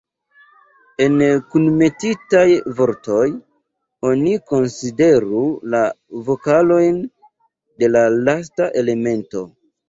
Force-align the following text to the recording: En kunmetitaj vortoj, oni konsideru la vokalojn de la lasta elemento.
En 1.03 1.17
kunmetitaj 1.55 2.45
vortoj, 2.79 3.25
oni 4.13 4.33
konsideru 4.53 5.43
la 5.75 5.83
vokalojn 6.31 6.99
de 7.85 7.91
la 7.93 8.03
lasta 8.17 8.71
elemento. 8.83 9.45